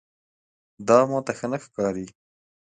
[0.87, 2.07] دا ماته ښه نه ښکاري.